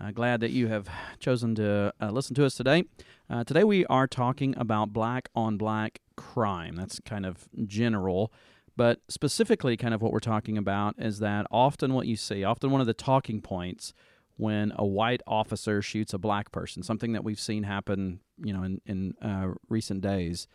[0.00, 2.84] uh, glad that you have chosen to uh, listen to us today.
[3.28, 6.76] Uh, today, we are talking about black on black crime.
[6.76, 8.32] That's kind of general.
[8.76, 12.70] But specifically, kind of what we're talking about is that often what you see, often
[12.70, 13.92] one of the talking points
[14.36, 18.62] when a white officer shoots a black person, something that we've seen happen, you know,
[18.62, 20.48] in in uh, recent days.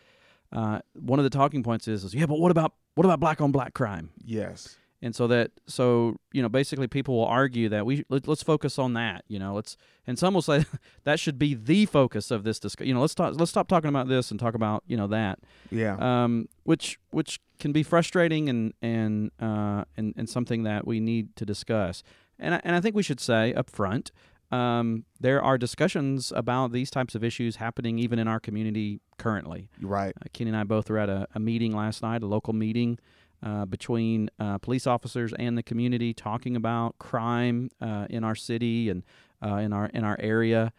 [0.52, 3.41] Uh, one of the talking points is, is, yeah, but what about what about black
[3.41, 4.09] on black crime?
[4.23, 4.77] Yes.
[5.05, 8.79] And so that so you know basically people will argue that we let, us focus
[8.79, 10.65] on that you know let's and some will say
[11.03, 13.89] that should be the focus of this discussion you know let's talk let's stop talking
[13.89, 15.37] about this and talk about you know that
[15.70, 20.99] yeah um which which can be frustrating and and uh and, and something that we
[20.99, 22.01] need to discuss
[22.40, 24.12] and I, and I think we should say up front,
[24.51, 29.69] um, there are discussions about these types of issues happening even in our community currently.
[29.81, 30.13] Right.
[30.21, 32.99] Uh, Kenny and I both were at a, a meeting last night, a local meeting
[33.46, 38.90] uh, between uh, police officers and the community, talking about crime uh, in our city
[38.90, 39.04] and
[39.46, 40.74] uh, in our in our area.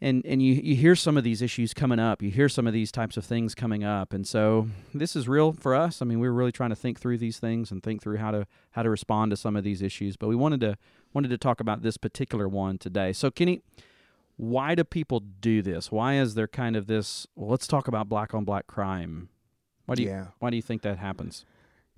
[0.00, 2.22] And and you you hear some of these issues coming up.
[2.22, 4.12] You hear some of these types of things coming up.
[4.12, 6.02] And so this is real for us.
[6.02, 8.32] I mean we are really trying to think through these things and think through how
[8.32, 10.16] to how to respond to some of these issues.
[10.16, 10.76] But we wanted to
[11.14, 13.12] wanted to talk about this particular one today.
[13.12, 13.62] So kenny
[14.38, 15.90] why do people do this?
[15.90, 19.28] Why is there kind of this well let's talk about black on black crime.
[19.86, 20.26] Why do you yeah.
[20.40, 21.44] why do you think that happens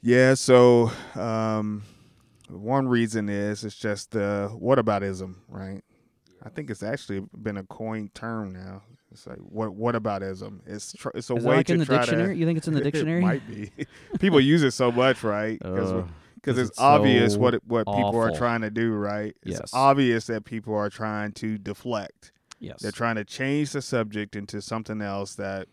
[0.03, 1.83] yeah so um
[2.49, 5.83] one reason is it's just the whataboutism right
[6.41, 8.83] I think it's actually been a coined term now.
[9.11, 10.61] It's like what what aboutism?
[10.67, 12.35] It's tr- it's a Is way like to in the try dictionary?
[12.35, 12.39] to.
[12.39, 13.19] You think it's in the dictionary?
[13.19, 13.73] it might be.
[14.21, 15.59] People use it so much, right?
[15.59, 16.05] Because Uh,
[16.37, 19.35] because it's, it's obvious so what it, what people are trying to do, right?
[19.43, 19.71] It's Yes.
[19.75, 22.31] obvious that people are trying to deflect.
[22.61, 25.67] yes They're trying to change the subject into something else that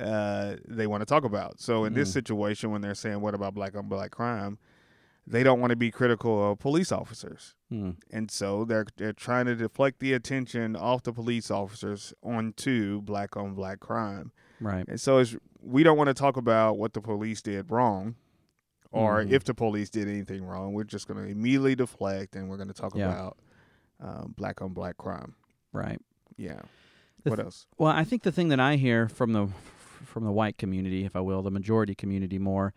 [0.00, 1.60] uh, they want to talk about.
[1.60, 2.12] So in this Mhm.
[2.14, 4.58] situation, when they're saying what about black on black crime,
[5.26, 7.90] they don't want to be critical of police officers Hmm.
[8.10, 13.36] and so they're they're trying to deflect the attention off the police officers onto black
[13.36, 14.32] on black crime.
[14.60, 18.16] right And so it's we don't want to talk about what the police did wrong
[18.90, 19.30] or Mhm.
[19.30, 20.72] if the police did anything wrong.
[20.72, 23.10] We're just going to immediately deflect and we're going to talk Yeah.
[23.12, 23.38] about
[24.00, 25.34] um, black on black crime.
[25.72, 26.00] right
[26.36, 26.62] Yeah.
[27.22, 27.66] The what th- else?
[27.78, 29.48] Well, I think the thing that I hear from the
[30.04, 32.72] from the white community, if I will, the majority community more,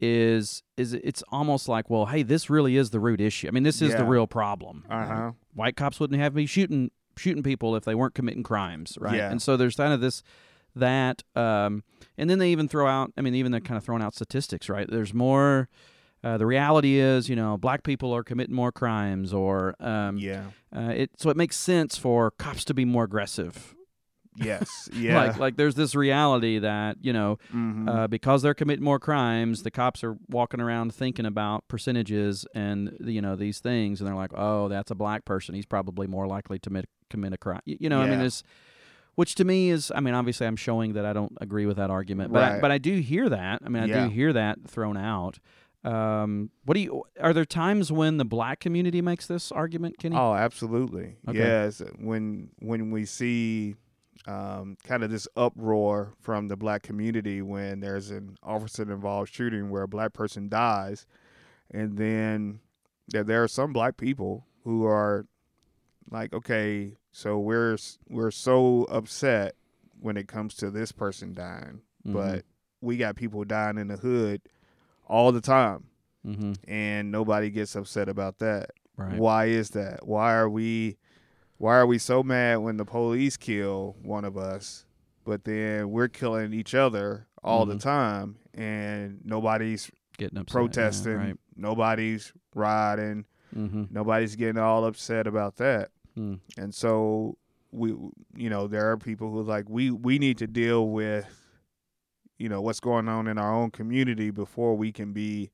[0.00, 3.48] is is it's almost like, well, hey, this really is the root issue.
[3.48, 4.84] I mean, this is the real problem.
[4.88, 5.32] Uh huh.
[5.54, 9.16] White cops wouldn't have me shooting shooting people if they weren't committing crimes, right?
[9.16, 9.30] Yeah.
[9.30, 10.22] And so there's kind of this
[10.76, 11.82] that, um,
[12.16, 13.12] and then they even throw out.
[13.16, 14.88] I mean, even they're kind of throwing out statistics, right?
[14.88, 15.68] There's more.
[16.22, 20.46] Uh, the reality is, you know, black people are committing more crimes, or um, Yeah.
[20.74, 21.10] uh, it.
[21.16, 23.74] So it makes sense for cops to be more aggressive,
[24.40, 24.88] Yes.
[24.94, 25.16] Yeah.
[25.26, 27.88] like like there's this reality that you know Mhm.
[27.88, 32.96] uh, because they're committing more crimes, the cops are walking around thinking about percentages and
[33.00, 35.54] you know these things, and they're like, oh, that's a black person.
[35.54, 37.60] He's probably more likely to commit commit a crime.
[37.64, 38.26] You, you know, I mean, Yeah.
[38.26, 38.42] it's
[39.14, 41.90] which to me is, I mean, obviously, I'm showing that I don't agree with that
[41.90, 43.62] argument, but I, but I do hear that.
[43.64, 44.04] I mean, I Yeah.
[44.04, 45.40] do hear that thrown out.
[45.84, 47.02] Um, what do you?
[47.20, 50.16] Are there times when the black community makes this argument, Kenny?
[50.16, 51.16] Oh, absolutely.
[51.28, 51.38] Okay.
[51.38, 51.82] Yes.
[51.98, 53.74] When when we see
[54.26, 59.70] um, kind of this uproar from the black community when there's an officer involved shooting
[59.70, 61.06] where a black person dies,
[61.70, 62.60] and then
[63.12, 65.26] yeah, there are some black people who are
[66.10, 67.76] like, okay, so we're
[68.08, 69.54] we're so upset
[70.00, 72.12] when it comes to this person dying, Mhm.
[72.12, 72.44] but
[72.80, 74.42] we got people dying in the hood
[75.06, 75.84] all the time,
[76.26, 76.56] Mhm.
[76.68, 78.70] and nobody gets upset about that.
[78.96, 80.06] right, Why is that?
[80.06, 80.96] Why are we
[81.58, 84.86] why are we so mad when the police kill one of us,
[85.24, 87.80] but then we're killing each other all the Mhm.
[87.82, 91.36] time and nobody's getting upset, yeah, protesting, right?
[91.56, 93.24] nobody's riding,
[93.56, 93.84] Mm-hmm.
[93.90, 95.90] nobody's getting all upset about that.
[96.16, 96.40] Mm.
[96.58, 97.38] And so
[97.72, 97.90] we
[98.36, 101.26] you know, there are people who like we we need to deal with
[102.38, 105.50] you know what's going on in our own community before we can be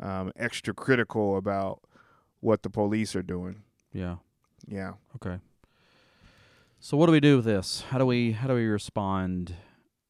[0.00, 1.80] um, extra critical about
[2.40, 3.62] what the police are doing.
[3.92, 4.16] Yeah.
[4.68, 4.92] Yeah.
[5.16, 5.38] Okay.
[6.80, 7.84] So what do we do with this?
[7.88, 9.54] How do we how do we respond?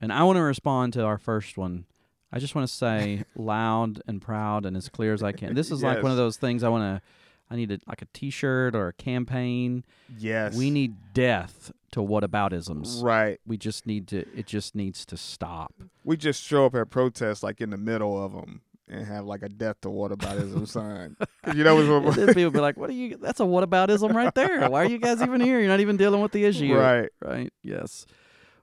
[0.01, 1.87] And I want to respond to our first one.
[2.33, 5.55] I just want to say loud and proud and as clear as I can.
[5.55, 7.03] This is like one of those things I want to
[7.51, 9.85] I need a, like a T-shirt or a campaign.
[10.19, 10.57] Yes.
[10.57, 13.03] We need death to whataboutisms.
[13.03, 13.39] right.
[13.47, 14.27] We just need to.
[14.37, 15.75] It just needs to stop.
[16.05, 19.43] We just show up at protests like in the middle of them and have like
[19.43, 21.17] a death to whataboutism sign.
[21.55, 23.17] You know And what's people be like, "What are you?
[23.17, 24.69] That's a whataboutism right there.
[24.69, 25.59] Why are you guys even here?
[25.59, 27.09] You're not even dealing with the issue." right.
[27.23, 27.53] right?
[27.63, 28.07] Yes.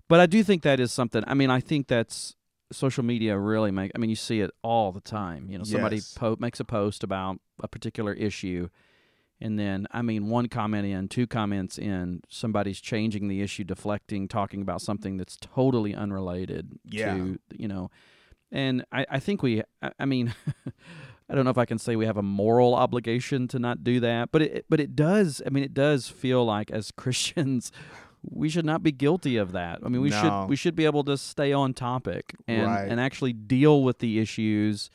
[0.08, 1.24] But I do think that is something.
[1.26, 2.36] I mean, I think that's
[2.72, 3.92] social media really make.
[3.96, 5.50] I mean, you see it all the time.
[5.50, 6.14] You know, somebody Yes.
[6.14, 8.70] po- makes a post about a particular issue,
[9.40, 14.28] and then I mean, one comment in, two comments in, somebody's changing the issue, deflecting,
[14.28, 17.14] talking about something that's totally unrelated Yeah.
[17.14, 17.90] to you know.
[18.52, 19.62] And I, I think we.
[19.82, 20.34] I, I mean.
[21.30, 24.02] I don't know if I can say we have a moral obligation to not do
[24.02, 25.42] that, but it but it does.
[25.46, 27.72] I mean, it does feel like as Christians,
[28.22, 29.80] we should not be guilty of that.
[29.82, 30.22] I mean, we No.
[30.22, 32.86] should we should be able to stay on topic and Right.
[32.90, 34.90] and actually deal with the issues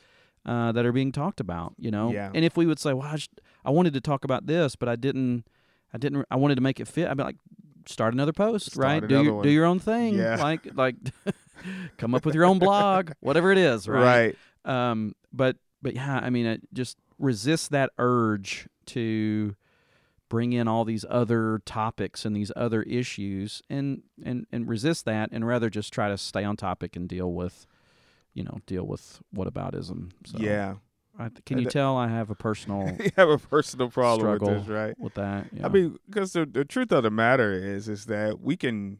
[0.45, 1.73] uh, that are being talked about.
[1.79, 2.29] You know, Yeah.
[2.35, 3.31] and if we would say, "Well, I, just,
[3.65, 5.43] I wanted to talk about this, but I didn't,
[5.91, 7.37] I didn't, I wanted to make it fit," I'd be like,
[7.87, 9.07] "Start another post, Start right?
[9.07, 9.43] Do your one.
[9.43, 10.35] do your own thing, Yeah.
[10.39, 10.97] like like
[11.97, 14.89] come up with your own blog, whatever it is, right?" Right.
[14.91, 19.55] Um, but but yeah, I mean, it just resist that urge to
[20.29, 25.29] bring in all these other topics and these other issues, and and and resist that,
[25.31, 27.65] and rather just try to stay on topic and deal with,
[28.33, 30.11] you know, deal with whataboutism.
[30.25, 30.75] So yeah.
[31.19, 34.59] I, can you tell I have a personal you have a personal problem struggle with
[34.59, 34.99] this, right?
[34.99, 35.47] with that?
[35.51, 35.65] Yeah.
[35.65, 38.99] I mean, because the the truth of the matter is, is that we can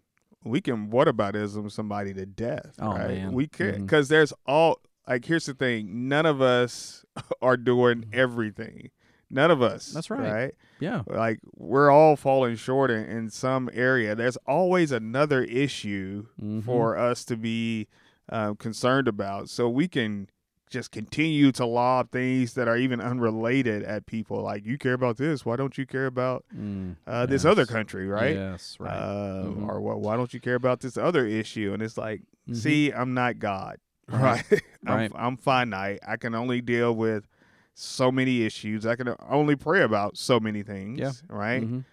[0.50, 3.08] we can what about whataboutism somebody to death, Oh, right?
[3.10, 3.34] man.
[3.34, 7.06] We can because there's all like here's the thing: none of us
[7.42, 8.20] are doing Mm-hmm.
[8.20, 8.90] everything.
[9.30, 9.88] None of us.
[9.92, 10.32] That's right.
[10.32, 10.56] Right?
[10.80, 14.16] yeah, Like we're all falling short in, in some area.
[14.16, 16.64] There's always another issue Mhm.
[16.64, 17.88] for us to be
[18.30, 20.30] uh, concerned about, so we can
[20.70, 24.42] just continue to lob things that are even unrelated at people.
[24.42, 28.08] Like you care about this, why don't you care about Mm, uh, this other country,
[28.08, 28.36] right?
[28.36, 28.92] Yes, right.
[28.94, 29.68] Uh, Mhm.
[29.68, 31.72] Or wh- why don't you care about this other issue?
[31.74, 32.56] And it's like, Mhm.
[32.56, 33.78] see, I'm not God,
[34.10, 34.44] Right.
[34.52, 34.62] right?
[34.86, 35.12] I'm, Right.
[35.16, 36.00] I'm finite.
[36.08, 37.28] I can only deal with
[37.74, 38.86] so many issues.
[38.86, 41.12] I can only pray about so many things, Yeah.
[41.30, 41.64] right?
[41.64, 41.84] Mhm.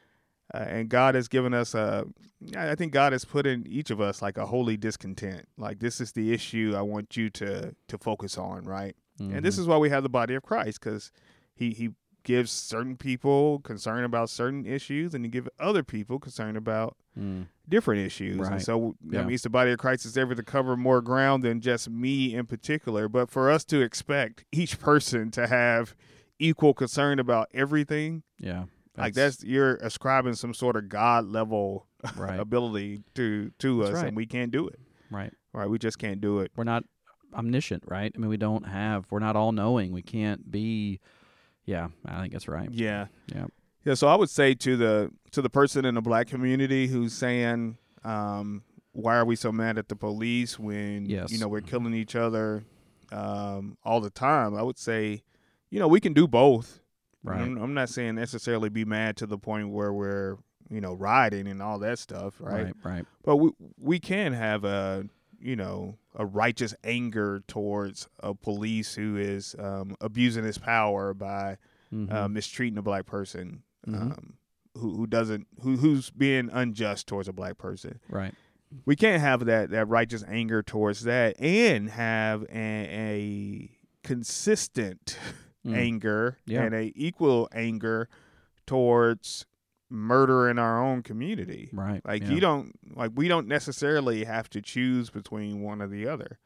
[0.55, 2.05] Uh, and God has given us a.
[2.57, 5.49] I think God has put in each of us like a holy discontent.
[5.57, 8.95] Like this is the issue I want you to to focus on, right?
[9.19, 9.61] And this Mhm.
[9.61, 11.11] is why we have the body of Christ, because
[11.55, 11.91] he he
[12.23, 17.47] gives certain people concern about certain issues, and he gives other people concern about Mm.
[17.69, 18.39] different issues.
[18.39, 18.53] Right.
[18.53, 19.27] And so that Yeah.
[19.27, 22.47] means the body of Christ is able to cover more ground than just me in
[22.47, 23.09] particular.
[23.09, 25.95] But for us to expect each person to have
[26.39, 28.65] equal concern about everything, yeah.
[28.97, 31.87] Like that's you're ascribing some sort of God level
[32.17, 32.39] right.
[32.39, 34.07] ability to to That's us, right.
[34.09, 34.79] and we can't do it.
[35.11, 35.33] right.
[35.53, 35.69] Right?
[35.71, 36.51] We just can't do it.
[36.57, 36.85] we're not
[37.33, 38.13] omniscient, right?
[38.15, 39.93] I mean, we don't have, we're not all knowing.
[39.93, 41.01] We can't be.
[41.65, 42.69] Yeah, I think that's right.
[42.71, 43.07] Yeah.
[43.35, 43.47] Yeah.
[43.85, 43.95] Yeah.
[43.95, 47.79] So I would say to the to the person in the black community who's saying,
[48.05, 48.63] um,
[48.93, 51.33] "Why are we so mad at the police when Yes.
[51.33, 52.65] you know we're killing each other
[53.13, 55.23] um, all the time?" I would say,
[55.71, 56.81] you know, we can do both.
[57.25, 57.41] Right.
[57.41, 60.37] I'm, I'm not saying necessarily be mad to the point where we're
[60.71, 62.65] you know rioting and all that stuff, right?
[62.65, 62.75] Right.
[62.85, 63.07] Right.
[63.25, 65.07] But we we can have a
[65.41, 71.57] you know a righteous anger towards a police who is um, abusing his power by
[71.93, 72.11] Mhm.
[72.13, 73.95] uh, mistreating a black person Mhm.
[74.13, 74.35] um,
[74.77, 78.01] who who doesn't who who's being unjust towards a black person.
[78.09, 78.35] right.
[78.87, 83.71] We can't have that that righteous anger towards that and have a, a
[84.03, 85.17] consistent
[85.67, 85.77] Mm.
[85.77, 86.63] anger Yeah.
[86.65, 88.09] and a equal anger
[88.67, 89.47] towards
[89.91, 91.71] murder in our own community.
[91.73, 92.01] Right.
[92.05, 92.31] Like yeah.
[92.31, 96.39] you don't like we don't necessarily have to choose between one or the other.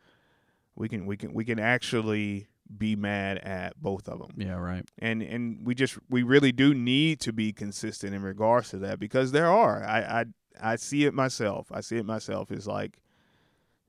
[0.77, 4.57] We can we can we can actually be mad at both of them Yeah.
[4.59, 4.85] Right.
[4.99, 9.01] and and we just we really do need to be consistent in regards to that
[9.01, 10.25] because there are I I
[10.73, 11.69] I see it myself.
[11.73, 12.51] I see it myself.
[12.53, 12.99] It's like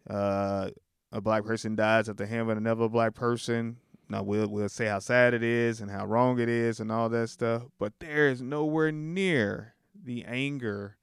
[0.10, 0.70] uh
[1.12, 3.78] a black person dies at the hand of another black person.
[4.10, 7.10] Now we'll we'll say how sad it is and how wrong it is and all
[7.10, 10.96] that stuff, but there is nowhere near the anger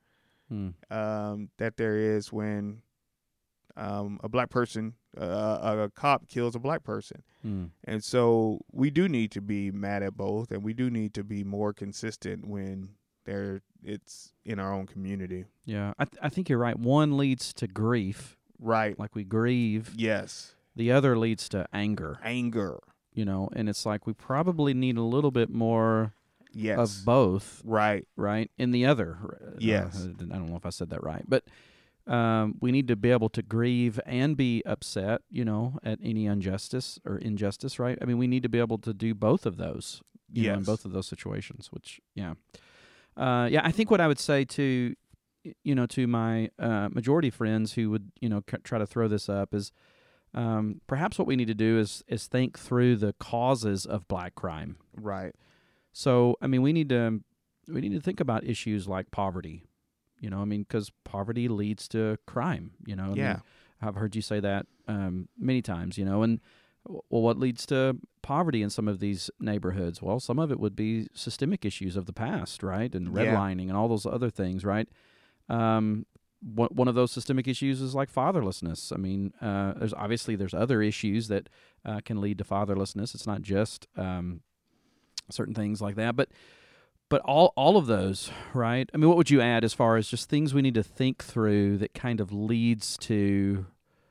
[0.52, 0.74] Mm.
[0.92, 2.82] um, that there is when
[3.76, 7.22] um, a black person, uh, a cop kills a black person.
[7.44, 7.70] Mm.
[7.84, 11.24] And so we do need to be mad at both, and we do need to
[11.24, 12.90] be more consistent when
[13.24, 15.46] there it's in our own community.
[15.64, 15.92] Yeah.
[15.98, 16.78] I th- I think you're right.
[16.78, 18.96] One leads to grief, Right.
[18.98, 19.92] like we grieve.
[19.96, 20.54] Yes.
[20.76, 22.18] The other leads to anger.
[22.22, 22.78] Anger.
[23.16, 26.12] You know, and it's like we probably need a little bit more
[26.52, 26.78] Yes.
[26.78, 27.60] of both.
[27.64, 28.06] right.
[28.16, 28.50] right?
[28.56, 30.06] In the other, uh, Yes.
[30.06, 31.44] I don't know if I said that right, but
[32.06, 36.26] um, we need to be able to grieve and be upset, you know, at any
[36.26, 37.98] injustice or injustice, right?
[38.00, 40.02] I mean, we need to be able to do both of those.
[40.32, 41.68] you know, in both of those situations.
[41.72, 42.34] Which, yeah,
[43.16, 43.62] uh, yeah.
[43.64, 44.94] I think what I would say to,
[45.64, 49.08] you know, to my uh, majority friends who would, you know, c- try to throw
[49.08, 49.72] this up is,
[50.36, 54.34] um, perhaps what we need to do is is think through the causes of black
[54.34, 54.76] crime.
[54.94, 55.34] Right.
[55.92, 57.20] So, I mean, we need to
[57.68, 59.64] we need to think about issues like poverty.
[60.20, 62.72] You know, I mean, because poverty leads to crime.
[62.86, 63.38] You know, I mean, Yeah.
[63.82, 65.98] I've heard you say that um, many times.
[65.98, 66.40] You know, and
[66.86, 70.00] well, what leads to poverty in some of these neighborhoods?
[70.02, 73.24] Well, some of it would be systemic issues of the past, right, and Yeah.
[73.34, 74.88] redlining and all those other things, right.
[75.48, 76.06] Um,
[76.40, 78.92] one of those systemic issues is like fatherlessness.
[78.92, 81.48] I mean, uh, there's obviously there's other issues that
[81.84, 83.14] uh, can lead to fatherlessness.
[83.14, 84.40] It's not just um,
[85.30, 86.28] certain things like that, but
[87.08, 88.88] but all all of those, right?
[88.92, 91.24] I mean, what would you add as far as just things we need to think
[91.24, 93.66] through that kind of leads to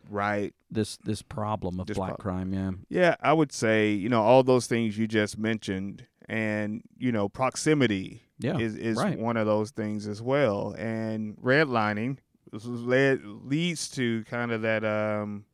[0.10, 0.53] Right.
[0.70, 2.51] this this problem of This black problem.
[2.51, 2.53] crime?
[2.89, 7.12] Yeah, Yeah, I would say, you know, all those things you just mentioned and, you
[7.12, 9.17] know, proximity yeah, is, is right.
[9.17, 10.75] one of those things as well.
[10.77, 12.17] And redlining
[12.51, 15.46] led, leads to kind of that um,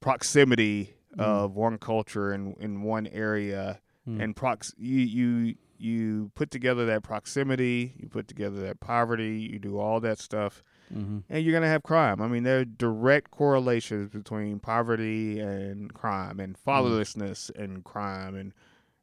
[0.00, 1.22] proximity Mm.
[1.22, 3.80] of one culture in, in one area.
[4.06, 4.22] Mm.
[4.22, 9.58] And prox you, you you put together that proximity, you put together that poverty, you
[9.58, 10.62] do all that stuff,
[10.92, 12.20] hmm and you're gonna have crime.
[12.20, 18.52] I mean, there are direct correlations between poverty and crime, and fatherlessness and crime, and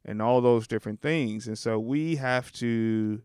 [0.04, 1.46] and all those different things.
[1.46, 3.22] And so we have to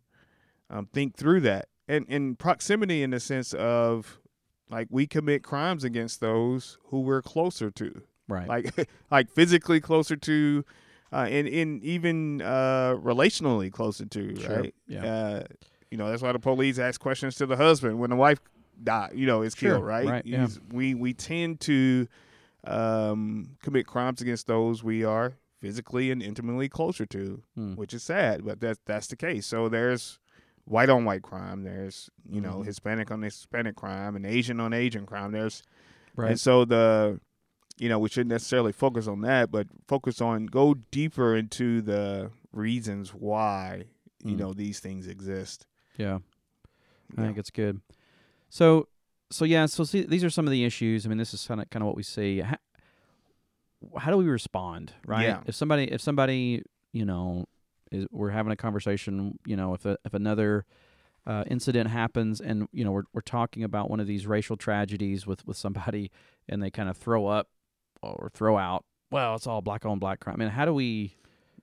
[0.70, 4.20] um, think through that, and and proximity in the sense of
[4.70, 10.16] like we commit crimes against those who we're closer to, right, like like physically closer
[10.16, 10.64] to.
[11.12, 14.58] Uh, and, and even uh, relationally closer to, Sure.
[14.60, 14.76] right?
[14.88, 15.04] Yeah.
[15.04, 15.44] Uh,
[15.90, 18.40] you know, that's why the police ask questions to the husband when the wife
[18.84, 20.06] die, you know, is Sure, killed, right?
[20.08, 20.46] right, yeah.
[20.72, 22.08] We we tend to
[22.64, 27.76] um, commit crimes against those we are physically and intimately closer to, Mm.
[27.76, 29.46] which is sad, but that's that's the case.
[29.46, 30.20] So there's
[30.66, 31.64] white on white crime.
[31.64, 32.66] There's you know Mhm.
[32.66, 35.32] Hispanic on Hispanic crime and Asian on Asian crime.
[35.32, 35.64] There's
[36.16, 37.20] right, and so the
[37.78, 42.32] you know we shouldn't necessarily focus on that, but focus on go deeper into the
[42.52, 43.86] reasons why
[44.24, 44.40] you Mm.
[44.40, 45.66] know these things exist.
[45.98, 46.20] yeah.
[47.18, 47.26] I Yeah.
[47.28, 47.82] think it's good.
[48.50, 48.88] So,
[49.32, 49.66] so yeah.
[49.66, 51.06] So see, these are some of the issues.
[51.06, 52.44] I mean, this is kind of kind of what we see.
[53.98, 55.24] How, do we respond, right?
[55.24, 55.42] Yeah.
[55.46, 57.46] If somebody, if somebody, you know,
[57.92, 60.66] is we're having a conversation, you know, if a, if another
[61.26, 65.26] uh, incident happens, and you know, we're we're talking about one of these racial tragedies
[65.26, 66.12] with with somebody,
[66.50, 67.48] and they kind of throw up
[68.02, 70.36] or throw out, well, it's all black on black crime.
[70.38, 71.16] I mean, how do we?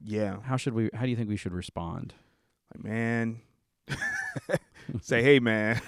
[0.03, 0.91] Yeah, How should we?
[0.95, 2.15] How do you think we should respond?
[2.75, 3.41] like man,
[5.01, 5.81] say hey man,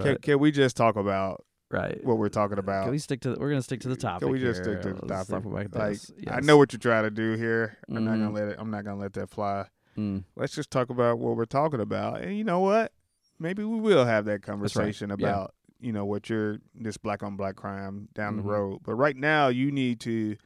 [0.00, 2.04] can, can we just talk about right.
[2.04, 2.82] what we're talking about?
[2.84, 3.30] Can we stick to?
[3.38, 4.26] We're gonna stick to the topic.
[4.26, 4.80] Can we just here.
[4.80, 5.44] stick to the Let's topic?
[5.44, 6.12] talk about Like, this.
[6.28, 7.78] I know what you're trying to do here.
[7.88, 8.24] I'm not Mhm.
[8.24, 8.56] gonna let it.
[8.58, 9.66] I'm not gonna let that fly.
[9.96, 12.22] Mm, Let's just talk about what we're talking about.
[12.22, 12.92] And you know what?
[13.38, 15.14] Maybe we will have that conversation Yeah.
[15.14, 18.36] about you know what you're this black on black crime down Mhm.
[18.36, 18.80] the road.
[18.84, 20.36] But right now, you need to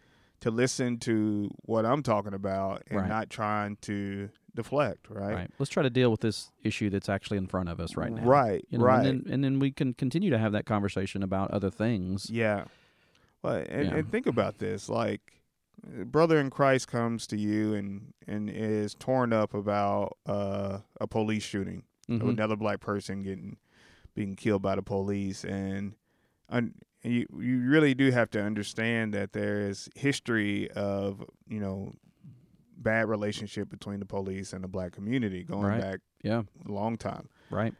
[0.40, 3.08] to listen to what I'm talking about and Right.
[3.08, 5.08] not trying to deflect.
[5.08, 5.34] right.
[5.34, 5.50] Right.
[5.58, 8.24] Let's try to deal with this issue that's actually in front of us right now.
[8.24, 8.64] Right.
[8.70, 9.06] You know, right.
[9.06, 12.28] And then, and then we can continue to have that conversation about other things.
[12.30, 12.64] Yeah.
[13.42, 13.94] Well, and, Yeah.
[13.96, 15.20] and think about this: like,
[16.06, 21.44] brother in Christ comes to you and and is torn up about uh, a police
[21.44, 22.28] shooting, Mhm.
[22.28, 23.58] another black person getting
[24.14, 25.94] being killed by the police, and
[26.48, 31.60] un, and you you really do have to understand that there is history of you
[31.60, 31.92] know
[32.76, 35.80] bad relationship between the police and the black community going Right.
[35.80, 36.42] back Yeah.
[36.66, 37.28] a long time.
[37.50, 37.74] Right.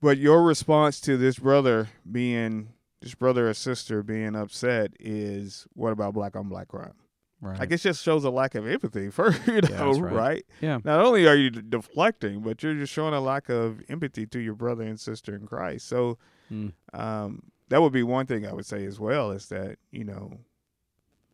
[0.00, 5.92] But your response to this brother being this brother or sister being upset is what
[5.92, 6.94] about black on black crime?
[7.40, 7.60] Right.
[7.60, 10.12] I guess just shows a lack of empathy for you know, that's right.
[10.12, 10.46] right.
[10.60, 10.78] Yeah.
[10.84, 14.54] Not only are you deflecting, but you're just showing a lack of empathy to your
[14.54, 15.86] brother and sister in Christ.
[15.86, 16.18] So
[16.50, 16.72] Mm.
[16.94, 20.38] um, that would be one thing I would say as well is that you know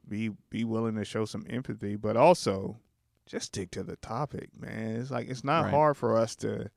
[0.08, 2.78] be be willing to show some empathy, but also
[3.26, 4.96] just stick to the topic, man.
[4.96, 5.70] It's like it's not Right.
[5.70, 6.70] hard for us to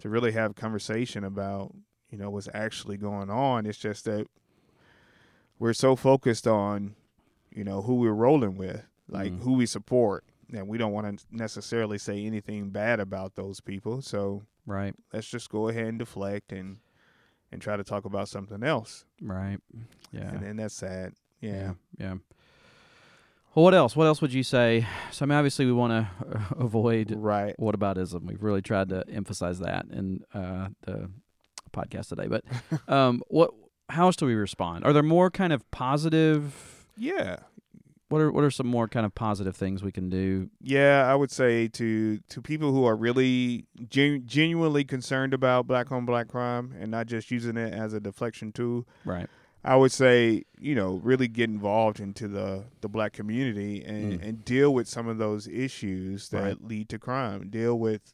[0.00, 1.74] to really have conversation about
[2.10, 3.66] you know what's actually going on.
[3.66, 4.26] It's just that
[5.58, 6.94] we're so focused on
[7.54, 9.40] you know who we're rolling with, like Mm.
[9.42, 14.00] who we support, and we don't want to necessarily say anything bad about those people.
[14.02, 14.94] So Right.
[15.12, 16.78] let's just go ahead and deflect and
[17.50, 19.04] and try to talk about something else.
[19.20, 19.58] Right.
[20.10, 20.30] Yeah.
[20.30, 21.12] And then that's sad.
[21.40, 21.50] Yeah.
[21.52, 21.74] Yeah.
[21.98, 22.14] Yeah.
[23.54, 23.94] Well, what else?
[23.94, 24.86] What else would you say?
[25.10, 27.54] So, I mean, obviously, we want to avoid Right.
[27.58, 28.22] What whataboutism.
[28.24, 31.10] We've really tried to emphasize that in uh, the
[31.72, 32.28] podcast today.
[32.28, 32.44] But
[32.92, 33.50] um, what?
[33.90, 34.84] How else do we respond?
[34.86, 37.36] Are there more kind of positive Yeah.
[38.08, 40.48] what are what are some more kind of positive things we can do?
[40.62, 45.92] Yeah, I would say to to people who are really gen- genuinely concerned about black
[45.92, 48.86] on black crime and not just using it as a deflection tool.
[49.04, 49.28] Right.
[49.64, 54.28] I would say, you know, really get involved into the, the black community and, Mm.
[54.28, 56.64] and deal with some of those issues that Right.
[56.64, 57.48] lead to crime.
[57.48, 58.12] Deal with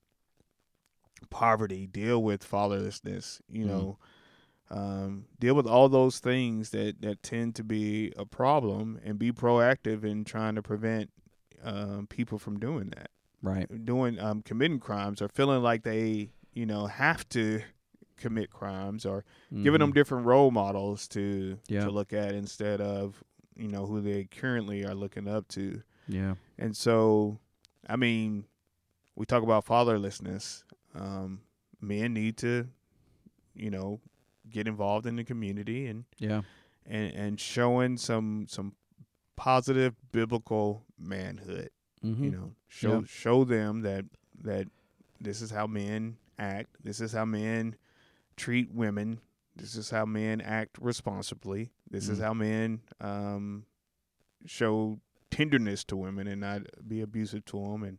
[1.30, 3.68] poverty, deal with fatherlessness, you Mm.
[3.68, 3.98] know,
[4.70, 9.32] um, deal with all those things that, that tend to be a problem and be
[9.32, 11.10] proactive in trying to prevent
[11.62, 13.10] um, people from doing that,
[13.42, 13.84] Right.
[13.84, 17.62] doing um, committing crimes or feeling like they, you know, have to
[18.18, 19.24] commit crimes or
[19.62, 21.84] giving them different role models to Yeah.
[21.84, 23.22] to look at instead of
[23.56, 26.34] you know who they currently are looking up to Yeah.
[26.58, 27.38] and so
[27.88, 28.44] i mean
[29.16, 31.40] we talk about fatherlessness um
[31.80, 32.68] men need to
[33.54, 34.00] you know
[34.50, 36.42] get involved in the community and Yeah.
[36.86, 38.74] and and showing some some
[39.36, 41.70] positive biblical manhood
[42.04, 42.24] Mm-hmm.
[42.24, 43.06] you know show Yeah.
[43.06, 44.04] show them that
[44.44, 44.68] that
[45.20, 47.74] this is how men act this is how men
[48.38, 49.20] treat women
[49.56, 52.22] this is how men act responsibly this is Mm.
[52.22, 53.64] how men um
[54.46, 57.98] show tenderness to women and not be abusive to them and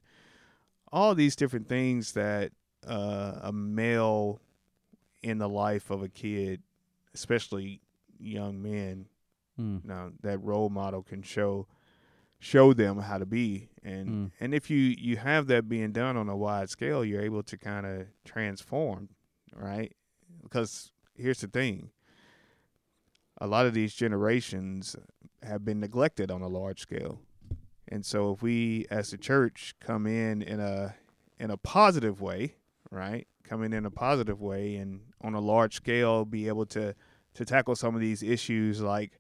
[0.92, 2.52] all these different things that
[2.88, 4.40] uh, a male
[5.22, 6.64] in the life of a kid
[7.14, 7.82] especially
[8.20, 9.08] young men
[9.60, 9.84] Mm.
[9.84, 11.68] now that role model can show
[12.40, 14.32] show them how to be and Mm.
[14.40, 17.58] and if you you have that being done on a wide scale you're able to
[17.58, 19.10] kind of transform
[19.54, 19.94] right
[20.44, 21.92] because here's the thing
[23.42, 24.96] a lot of these generations
[25.44, 27.20] have been neglected on a large scale
[27.88, 30.96] and so if we as a church come in in a
[31.40, 32.56] in a positive way
[32.92, 36.94] right Coming in in a positive way and on a large scale be able to
[37.34, 39.20] to tackle some of these issues like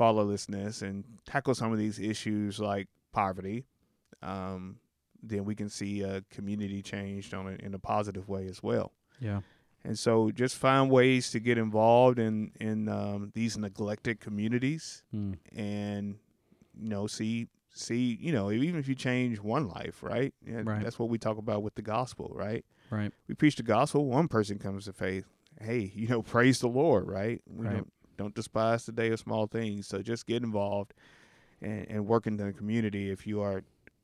[0.00, 3.66] fatherlessness and tackle some of these issues like poverty,
[4.22, 4.76] um,
[5.22, 8.92] then we can see a community changed on a, in a positive way as well.
[9.20, 9.40] Yeah.
[9.86, 15.36] And so, just find ways to get involved in in um, these neglected communities, Mm.
[15.54, 16.18] and
[16.78, 20.34] you know, see see you know, even if you change one life, right?
[20.44, 20.82] Yeah, Right.
[20.82, 22.64] That's what we talk about with the gospel, right?
[22.90, 23.12] Right.
[23.28, 25.26] We preach the gospel, one person comes to faith.
[25.60, 27.40] Hey, you know, praise the Lord, right?
[27.46, 27.74] We Right.
[27.76, 29.86] don't don't despise the day of small things.
[29.86, 30.94] So just get involved
[31.60, 33.62] and, and work in the community if you are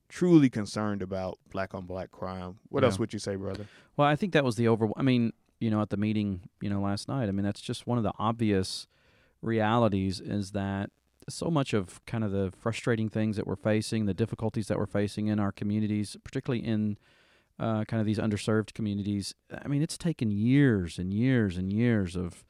[0.09, 2.59] truly concerned about black on black crime.
[2.69, 2.89] What Yeah.
[2.89, 3.67] else would you say, brother?
[3.97, 4.89] Well, I think that was the over.
[4.97, 7.29] I mean, you know, at the meeting, you know, last night.
[7.29, 8.87] I mean, that's just one of the obvious
[9.41, 10.91] realities is that
[11.29, 14.87] so much of kind of the frustrating things that we're facing, the difficulties that we're
[14.87, 16.99] facing in our communities, particularly in
[17.61, 19.35] uh, kind of these underserved communities.
[19.65, 22.45] I mean, it's taken years and years and years of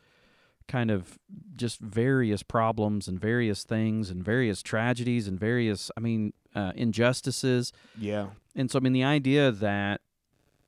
[0.68, 1.18] kind of
[1.55, 7.72] just various problems and various things and various tragedies and various, I mean, uh, injustices
[7.98, 8.29] Yeah.
[8.55, 10.01] and so I mean the idea that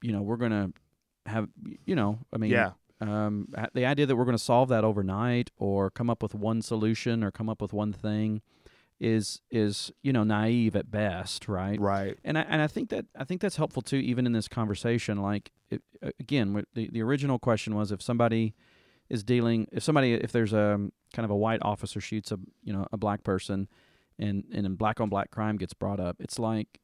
[0.02, 0.72] you know we're gonna
[1.27, 1.49] have
[1.87, 2.73] you know I mean yeah.
[3.01, 7.23] um, the idea that we're gonna solve that overnight or come up with one solution
[7.25, 8.43] or come up with one thing
[9.01, 12.17] is is you know naive at best right Right.
[12.25, 15.21] and I and I think that I think that's helpful too even in this conversation
[15.21, 15.83] like it,
[16.21, 18.55] again the the original question was if somebody
[19.11, 20.79] is dealing if somebody if there's a
[21.13, 23.69] kind of a white officer shoots a you know a black person
[24.19, 26.79] and and black on black crime gets brought up it's like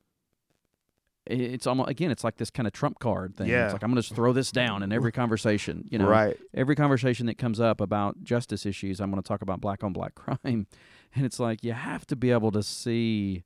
[1.26, 3.66] it's almost again it's like this kind of trump card thing Yeah.
[3.66, 6.37] it's like i'm going to throw this down in every conversation you know right.
[6.54, 9.92] every conversation that comes up about justice issues i'm going to talk about black on
[9.92, 10.66] black crime
[11.14, 13.44] and it's like you have to be able to see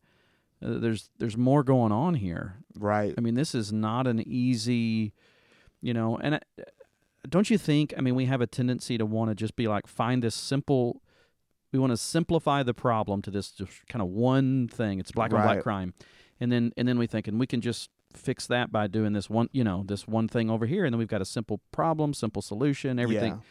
[0.64, 3.14] uh, there's there's more going on here Right.
[3.16, 5.12] I mean, this is not an easy,
[5.80, 6.38] you know, and uh,
[7.28, 7.94] don't you think?
[7.96, 11.00] I mean, we have a tendency to want to just be like, find this simple.
[11.72, 14.98] We want to simplify the problem to this just kind of one thing.
[14.98, 15.94] It's black on black crime,
[16.40, 19.28] and then and then we think, and we can just fix that by doing this
[19.28, 22.14] one, you know, this one thing over here, and then we've got a simple problem,
[22.14, 23.42] simple solution, everything.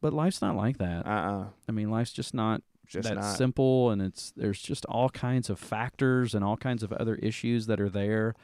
[0.00, 1.06] But life's not like that.
[1.06, 1.10] Uh.
[1.10, 3.36] uh I mean, life's just not Just that not.
[3.36, 7.66] simple and it's there's just all kinds of factors and all kinds of other issues
[7.66, 8.34] that are there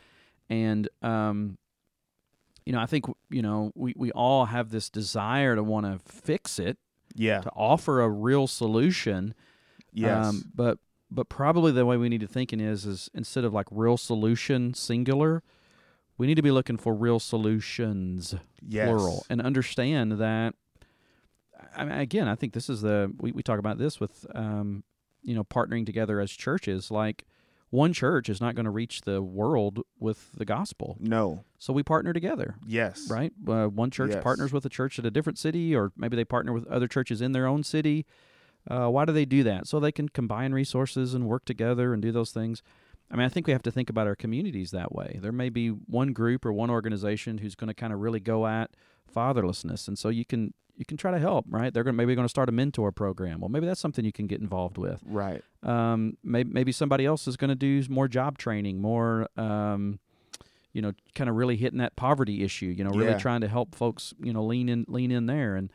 [0.48, 1.58] and um
[2.64, 5.98] you know i think you know we we all have this desire to want to
[6.04, 6.78] fix it
[7.16, 7.40] yeah.
[7.40, 9.34] to offer a real solution
[9.92, 10.26] Yes.
[10.26, 10.78] um but
[11.10, 14.74] but probably the way we need to thinking is is instead of like real solution
[14.74, 15.42] singular
[16.18, 18.34] we need to be looking for real solutions
[18.66, 18.86] yes.
[18.86, 20.54] plural and understand that
[21.76, 24.84] I mean, again i think this is the we, we talk about this with um,
[25.22, 27.24] you know partnering together as churches like
[27.70, 31.44] one church is not going to reach the world with the gospel No.
[31.58, 33.08] so we partner together Yes.
[33.10, 34.22] right uh, one church Yes.
[34.22, 37.20] partners with a church at a different city or maybe they partner with other churches
[37.20, 38.06] in their own city
[38.68, 39.66] Uh, why do they do that?
[39.66, 42.62] So they can combine resources and work together and do those things.
[43.10, 45.18] I mean, I think we have to think about our communities that way.
[45.22, 48.46] There may be one group or one organization who's going to kind of really go
[48.48, 48.70] at
[49.14, 51.46] fatherlessness, and so you can you can try to help.
[51.48, 51.72] Right?
[51.72, 53.40] They're going maybe going to start a mentor program.
[53.40, 55.00] Well, maybe that's something you can get involved with.
[55.06, 55.42] Right.
[55.62, 59.28] Um, maybe maybe somebody else is going to do more job training, more.
[59.36, 60.00] Um,
[60.72, 62.66] you know, kind of really hitting that poverty issue.
[62.66, 63.18] You know, really Yeah.
[63.18, 64.12] trying to help folks.
[64.22, 65.70] You know, lean in lean in there and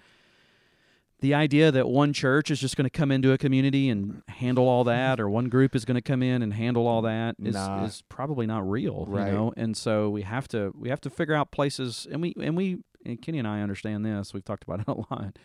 [1.22, 4.68] the idea that one church is just going to come into a community and handle
[4.68, 7.54] all that, or one group is going to come in and handle all that, is,
[7.56, 7.86] Nah.
[7.86, 9.06] is probably not real.
[9.08, 9.28] Right.
[9.28, 12.34] You know, and so we have to we have to figure out places, and we
[12.40, 14.34] and we and Kenny and I understand this.
[14.34, 15.38] We've talked about it a lot.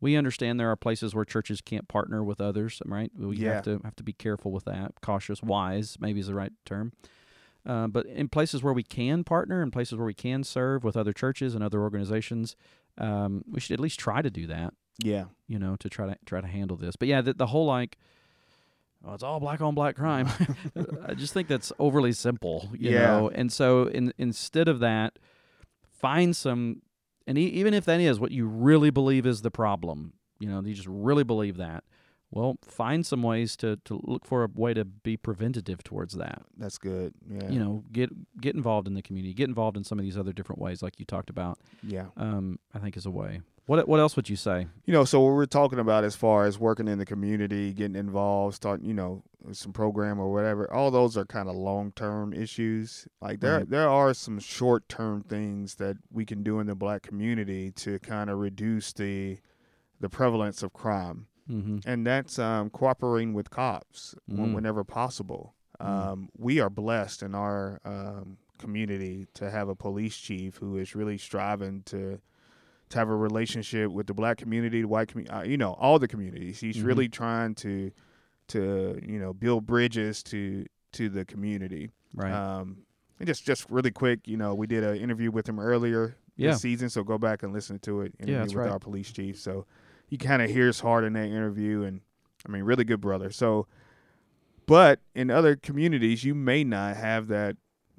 [0.00, 3.10] We understand there are places where churches can't partner with others, right?
[3.16, 3.54] We Yeah.
[3.54, 4.92] have to have to be careful with that.
[5.00, 6.92] Cautious, wise, maybe is the right term.
[7.66, 10.96] Uh, but in places where we can partner, in places where we can serve with
[10.98, 12.54] other churches and other organizations,
[12.98, 15.24] um, we should at least try to do that Yeah.
[15.48, 16.96] you know, to try to try to handle this.
[16.96, 17.98] But yeah, the, the whole like,
[19.06, 20.28] oh, it's all black on black crime.
[21.06, 23.06] I just think that's overly simple, you Yeah.
[23.06, 23.28] know.
[23.30, 25.18] And so, in, instead of that,
[25.90, 26.82] find some,
[27.26, 30.60] and e- even if that is what you really believe is the problem, you know,
[30.62, 31.84] you just really believe that.
[32.30, 36.42] Well, find some ways to, to look for a way to be preventative towards that.
[36.56, 37.14] That's good.
[37.30, 37.48] Yeah.
[37.48, 40.32] You know, get get involved in the community, get involved in some of these other
[40.32, 41.60] different ways, like you talked about.
[41.84, 42.06] Yeah.
[42.16, 43.42] Um, I think is a way.
[43.66, 44.66] What what else would you say?
[44.84, 47.96] You know, so what we're talking about as far as working in the community, getting
[47.96, 49.22] involved, starting, you know,
[49.52, 53.08] some program or whatever, all those are kind of long term issues.
[53.22, 53.70] Like there Right.
[53.70, 57.98] there are some short term things that we can do in the black community to
[58.00, 59.38] kind of reduce the
[60.00, 61.26] the prevalence of crime.
[61.50, 61.78] Mm-hmm.
[61.88, 64.54] And that's um, cooperating with cops when- Mm.
[64.54, 65.54] whenever possible.
[65.80, 65.86] Mm.
[65.86, 70.94] Um, we are blessed in our um, community to have a police chief who is
[70.94, 72.20] really striving to
[72.94, 75.98] to have a relationship with the black community, the white community, uh, you know, all
[75.98, 76.60] the communities.
[76.60, 76.86] He's Mhm.
[76.86, 77.90] really trying to
[78.48, 81.90] to you know build bridges to to the community.
[82.14, 82.32] Right.
[82.32, 82.78] Um,
[83.18, 86.50] and just just really quick, you know, we did an interview with him earlier Yeah.
[86.50, 88.14] this season, so go back and listen to it.
[88.18, 88.72] Interview that's with right.
[88.72, 89.38] our police chief.
[89.38, 89.66] So
[90.10, 92.00] you kind of hear his heart in that interview, and
[92.46, 93.30] I mean, really good brother.
[93.30, 93.66] So,
[94.66, 97.56] but in other communities, you may not have that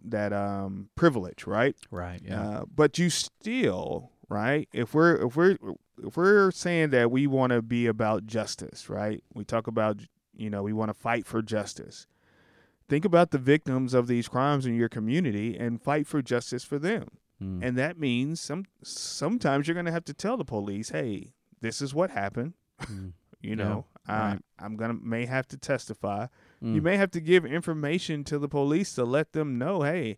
[0.08, 1.76] that um privilege, right?
[1.90, 2.22] right.
[2.24, 2.42] Yeah.
[2.42, 4.68] Uh, but you still, right?
[4.74, 5.58] If we're if we're
[6.04, 9.24] if we're saying that we want to be about justice, right?
[9.34, 10.02] We talk about
[10.36, 12.08] you know we want to fight for justice.
[12.88, 16.78] Think about the victims of these crimes in your community and fight for justice for
[16.78, 17.08] them.
[17.42, 17.60] Mm.
[17.64, 21.82] And that means some sometimes you're going to have to tell the police, "Hey, this
[21.82, 23.14] is what happened." Mm.
[23.42, 24.40] You Yeah, know, right.
[24.60, 26.28] I, I'm gonna may have to testify.
[26.62, 26.84] You Mm.
[26.84, 30.18] may have to give information to the police to let them know, "Hey,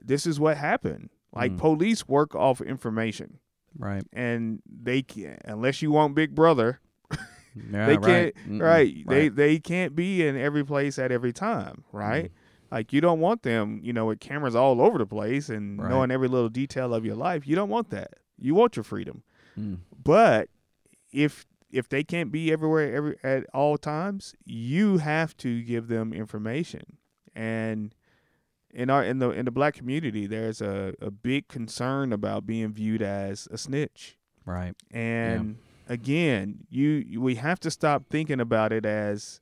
[0.00, 1.58] this is what happened." Like Mm.
[1.58, 3.38] police work off information,
[3.78, 4.02] right.
[4.12, 6.80] and they can't unless you want Big Brother,
[7.70, 8.34] Yeah, they can't.
[8.48, 8.62] Mm-mm.
[8.62, 9.04] Right?
[9.06, 11.84] They they can't be in every place at every time.
[11.92, 12.26] Right?
[12.26, 12.30] Mm.
[12.70, 15.88] Like you don't want them, you know, with cameras all over the place and Right.
[15.90, 17.46] knowing every little detail of your life.
[17.46, 18.14] You don't want that.
[18.38, 19.22] You want your freedom.
[19.58, 19.78] Mm.
[20.02, 20.48] But
[21.12, 26.12] if if they can't be everywhere every at all times, you have to give them
[26.14, 26.96] information.
[27.34, 27.94] And
[28.72, 32.72] in our in the in the black community, there's a, a big concern about being
[32.72, 34.18] viewed as a snitch.
[34.44, 34.74] Right.
[34.90, 39.40] And again, you, you we have to stop thinking about it as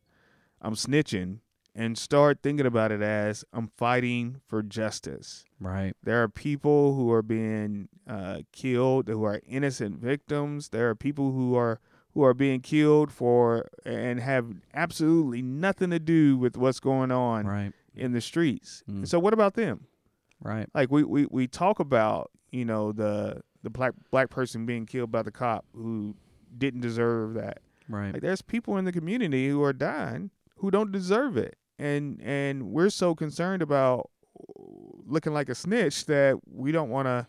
[0.61, 1.41] I'm snitching
[1.75, 5.45] and start thinking about it as I'm fighting for justice.
[5.61, 5.93] Right.
[6.03, 10.71] There are people who are being uh, killed who are innocent victims.
[10.71, 11.81] There are people who are
[12.15, 17.47] who are being killed for and have absolutely nothing to do with what's going on
[17.47, 17.73] Right.
[17.97, 18.83] In the streets.
[18.91, 19.07] Mm.
[19.07, 19.87] So what about them?
[20.41, 20.69] Right.
[20.75, 25.11] Like we, we, we talk about, you know, the the black black person being killed
[25.11, 26.15] by the cop who
[26.57, 27.59] didn't deserve that.
[27.89, 28.13] Right.
[28.13, 31.57] Like there's people in the community who are dying who don't deserve it.
[31.79, 34.11] And and we're so concerned about
[35.07, 37.27] looking like a snitch that we don't want to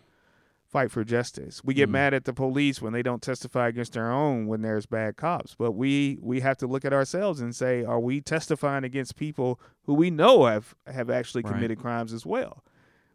[0.69, 1.63] fight for justice.
[1.63, 1.93] We get Mm.
[1.93, 5.55] mad at the police when they don't testify against their own when there's bad cops.
[5.57, 9.59] But we we have to look at ourselves and say, are we testifying against people
[9.83, 11.53] who we know have have actually Right.
[11.53, 12.63] committed crimes as well?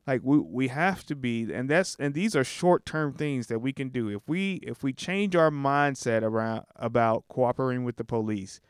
[0.06, 3.60] Like we we have to be and that's and these are short term things that
[3.60, 4.08] we can do.
[4.08, 8.60] If we if we change our mindset around about cooperating with the police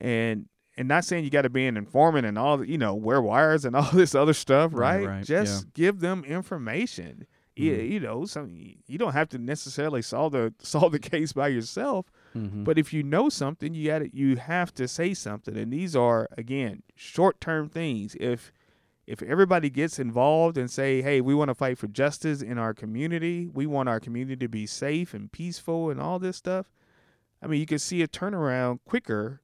[0.00, 2.94] and and not saying you got to be an informant and all the, you know
[2.94, 5.06] wear wires and all this other stuff, Right, right?
[5.08, 7.26] right, Just give them information.
[7.54, 7.90] Yeah, Mhm.
[7.90, 8.48] you know, some
[8.86, 12.64] you don't have to necessarily solve the solve the case by yourself, Mm-hmm.
[12.64, 15.56] but if you know something, you got you have to say something.
[15.56, 18.16] And these are again short term things.
[18.18, 18.52] If
[19.06, 22.72] if everybody gets involved and say, "Hey, we want to fight for justice in our
[22.72, 23.48] community.
[23.52, 26.70] We want our community to be safe and peaceful and all this stuff."
[27.42, 29.42] I mean, you can see a turnaround quicker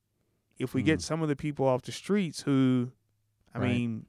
[0.58, 1.02] if we get Mm.
[1.02, 2.92] some of the people off the streets who,
[3.54, 3.68] I Right.
[3.68, 4.06] mean,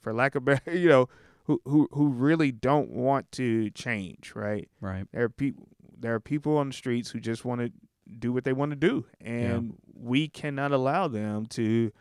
[0.00, 1.08] for lack of better, you know,
[1.44, 4.68] who who who really don't want to change, right?
[4.80, 5.06] Right.
[5.12, 7.72] There are people there are people on the streets who just want to
[8.18, 11.92] do what they want to do, and we cannot allow them to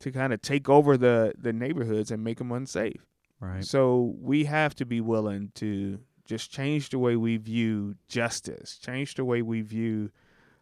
[0.00, 3.06] to kind of take over the the neighborhoods and make them unsafe.
[3.40, 3.64] Right.
[3.64, 9.14] So we have to be willing to just change the way we view justice, change
[9.14, 10.10] the way we view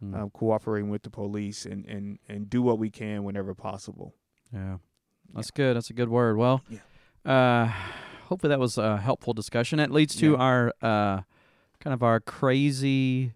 [0.03, 0.19] Mm.
[0.19, 4.15] um, cooperating with the police, and, and, and do what we can whenever possible.
[4.51, 4.79] Yeah,
[5.35, 5.77] that's good.
[5.77, 6.39] That's a good word.
[6.39, 6.79] Well, Yeah.
[7.27, 7.71] uh,
[8.31, 9.79] hopefully that was a helpful discussion.
[9.81, 10.37] It leads to Yeah.
[10.39, 11.21] our uh,
[11.81, 13.35] kind of our crazy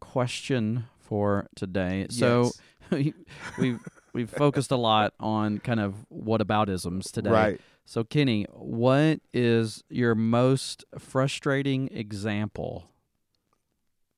[0.00, 2.06] question for today.
[2.10, 2.50] So
[2.90, 3.12] Yes.
[3.58, 3.78] we've
[4.12, 7.30] we've focused a lot on kind of whataboutisms today.
[7.30, 7.60] right.
[7.84, 12.90] So Kenny, what is your most frustrating example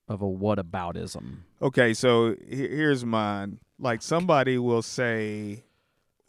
[0.08, 1.38] of a whataboutism?
[1.60, 3.58] Okay, so here's mine.
[3.78, 5.64] Like somebody will say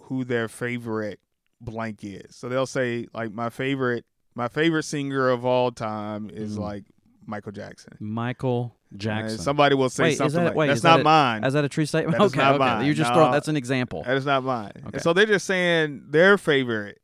[0.04, 1.20] who their favorite
[1.63, 2.36] blank is.
[2.36, 6.62] So they'll say like my favorite my favorite singer of all time is Mhm.
[6.62, 6.84] like
[7.26, 7.93] Michael Jackson.
[7.99, 9.38] Michael And Jackson.
[9.39, 11.43] somebody will say Wait, something that- like wait, that's that not a- mine.
[11.43, 12.17] Is that a true statement?
[12.17, 12.60] That okay, not okay.
[12.60, 12.86] mine.
[12.86, 13.15] You're just No.
[13.15, 14.04] throwing that's an example.
[14.06, 14.71] That is not mine.
[14.78, 14.89] Okay.
[14.93, 16.99] And so they're just saying their favorite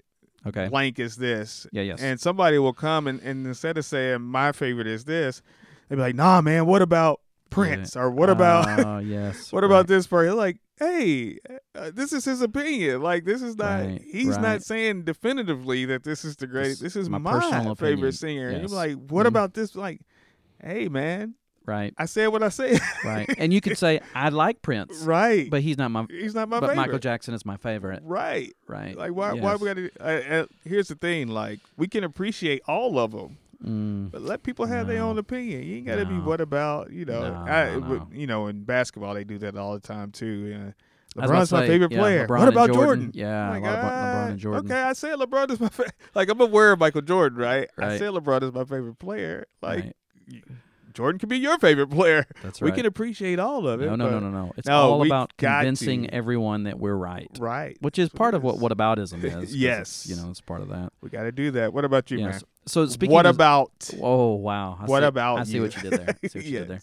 [0.47, 0.67] Okay.
[0.69, 1.67] blank is this.
[1.71, 2.01] Yeah, yes.
[2.01, 5.41] And somebody will come and, and instead of saying my favorite is this,
[5.87, 7.95] they'll be like, nah, man, what about Prince?
[7.95, 9.51] Or what about Oh, yes.
[9.51, 10.35] what about this person?
[10.37, 11.37] Like, hey,
[11.75, 13.01] uh, this is his opinion.
[13.01, 13.81] Like, this is not.
[13.81, 14.41] Right, he's right.
[14.41, 16.81] not saying definitively that this is the greatest.
[16.81, 17.75] This is my my, personal opinion.
[17.97, 18.51] favorite singer.
[18.51, 18.59] Yes.
[18.61, 19.29] you're like, what Mhm.
[19.29, 19.75] about this?
[19.75, 20.01] Like,
[20.63, 21.35] hey, man,
[21.65, 22.79] Right, I said what I said.
[23.03, 23.29] right.
[23.37, 25.47] And you could say I like Prince, right.
[25.51, 26.07] but he's not my.
[26.09, 26.81] he's not my but favorite.
[26.81, 28.01] Michael Jackson is my favorite.
[28.03, 28.55] Right.
[28.67, 28.97] Right.
[28.97, 29.33] Like, why?
[29.33, 29.91] Why we got to?
[29.99, 30.03] Uh,
[30.41, 31.27] uh, here's the thing.
[31.27, 33.37] Like, we can appreciate all of them.
[33.65, 35.63] Mm, But let people have their own opinion.
[35.63, 37.21] You ain't got to be what about you know.
[37.21, 38.07] No, I, no, no.
[38.13, 40.25] You know, in basketball they do that all the time too.
[40.25, 40.71] Yeah.
[41.17, 42.27] I LeBron's my say, favorite yeah, player.
[42.27, 42.83] LeBron what and about Jordan?
[43.05, 43.11] Jordan?
[43.15, 43.67] Yeah, Like, LeBron
[44.27, 44.65] and ah, Jordan.
[44.71, 45.95] Okay, I said LeBron is my favorite.
[46.15, 47.67] Like I'm aware of Michael Jordan, right?
[47.77, 47.99] I Right.
[47.99, 49.45] said LeBron is my favorite player.
[49.61, 50.43] Like right.
[50.99, 52.25] Jordan could be your favorite player.
[52.43, 52.69] That's right.
[52.71, 53.85] We can appreciate all of it.
[53.85, 54.51] no, no, no, no, no.
[54.57, 56.13] It's No, all about convincing to.
[56.13, 57.77] everyone that we're right, Right.
[57.79, 58.61] which is That's part of what is.
[58.61, 59.55] whataboutism is.
[59.55, 60.05] Yes.
[60.09, 60.91] you know, it's part of that.
[61.01, 61.71] We got to do that.
[61.73, 62.31] What about you, yes.
[62.33, 62.41] man?
[62.65, 63.13] So speaking.
[63.13, 63.71] what of, about?
[64.01, 64.77] Oh wow!
[64.79, 65.61] I what see, about I see you?
[65.61, 66.15] what you did there.
[66.23, 66.81] I see what you did there.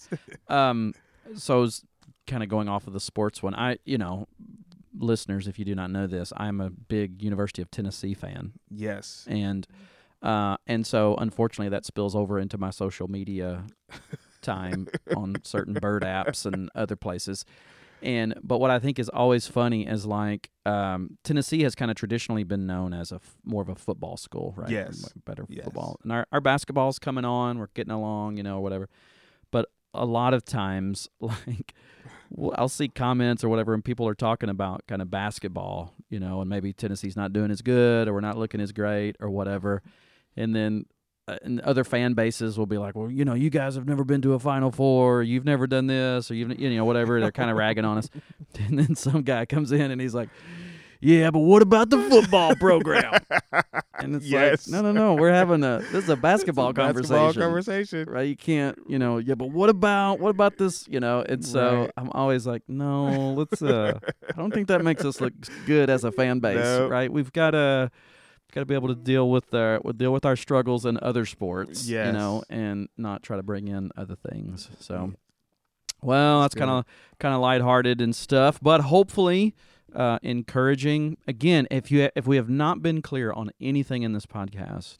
[0.48, 0.94] Um,
[1.34, 1.84] so I was
[2.26, 3.54] kind of going off of the sports one.
[3.54, 4.26] I, you know,
[4.98, 9.26] listeners, if you do not know this, I'm a big University of Tennessee fan, Yes.
[9.28, 9.66] and
[10.22, 13.64] uh, and so unfortunately that spills over into my social media
[14.42, 17.44] time on certain bird apps and other places.
[18.02, 21.96] And but what I think is always funny is like um, Tennessee has kind of
[21.96, 24.68] traditionally been known as a f- more of a football school, right?
[24.68, 25.12] Yes.
[25.24, 25.64] better Yes.
[25.64, 25.98] football.
[26.02, 27.58] And our our basketball's coming on.
[27.58, 28.88] We're getting along, you know, whatever.
[29.50, 31.72] But a lot of times, like
[32.56, 36.42] I'll see comments or whatever, and people are talking about kind of basketball, you know,
[36.42, 39.82] and maybe Tennessee's not doing as good, or we're not looking as great, or whatever.
[40.36, 40.86] And then
[41.28, 44.04] uh, and other fan bases will be like, well, you know, you guys have never
[44.04, 47.20] been to a Final Four, or you've never done this, or you've, you know, whatever.
[47.20, 48.08] They're kind of ragging on us.
[48.68, 50.28] And then some guy comes in and he's like,
[51.00, 53.12] yeah, but what about the football program?
[53.98, 54.68] And it's Yes.
[54.68, 58.04] like, no, no, no, we're having a this is a basketball, Basketball conversation conversation.
[58.10, 58.28] right?
[58.28, 61.24] You can't, you know, yeah, but what about what about this, you know?
[61.26, 61.90] And so Right.
[61.96, 63.62] I'm always like, no, let's.
[63.62, 63.98] uh
[64.34, 65.32] I don't think that makes us look
[65.64, 66.88] good as a fan base, No.
[66.88, 67.10] right?
[67.10, 67.90] We've got to
[68.56, 71.26] got to be able to deal with our with deal with our struggles in other
[71.26, 74.70] sports, you know, and not try to bring in other things.
[74.80, 75.12] So,
[76.02, 76.84] well, that's That's kind of
[77.18, 79.54] kind of lighthearted and stuff, but hopefully.
[79.94, 81.66] Uh, encouraging again.
[81.70, 84.98] If you if we have not been clear on anything in this podcast,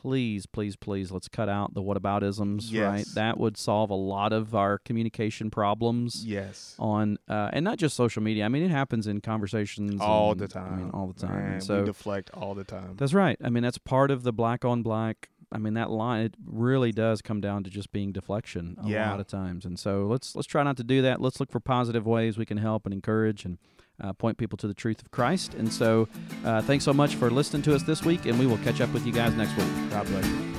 [0.00, 2.72] please, please, please, let's cut out the whataboutisms.
[2.78, 6.74] Right, that would solve a lot of our communication problems Yes.
[6.78, 8.44] on, uh, and not just social media.
[8.44, 10.72] I mean, it happens in conversations All and- the time.
[10.72, 11.34] I mean, all the time.
[11.36, 12.94] Man, And so we deflect all the time.
[12.96, 13.38] that's right.
[13.42, 15.30] I mean, that's part of the black on black.
[15.52, 19.10] I mean, that line it really does come down to just being deflection a Yeah.
[19.10, 19.64] lot of times.
[19.64, 21.20] And so let's let's try not to do that.
[21.20, 23.58] Let's look for positive ways we can help and encourage and
[24.00, 25.54] uh, point people to the truth of Christ.
[25.54, 26.08] And so,
[26.44, 28.92] uh, thanks so much for listening to us this week, and we will catch up
[28.92, 29.90] with you guys next week.
[29.90, 30.56] God bless you.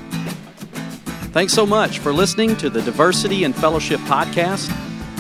[1.31, 4.71] Thanks so much for listening to the Diversity and Fellowship podcast.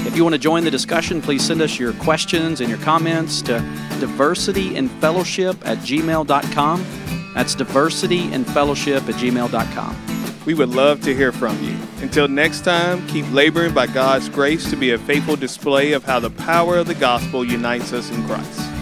[0.07, 3.41] If you want to join the discussion, please send us your questions and your comments
[3.43, 3.59] to
[3.99, 6.85] diversityandfellowship at gmail.com.
[7.33, 10.06] That's diversityandfellowship at gmail.com.
[10.47, 11.75] We would love to hear from you.
[12.01, 16.21] Until next time, keep laboring by God's grace to be a faithful display of how
[16.21, 18.76] the power of the gospel unites us in Christ.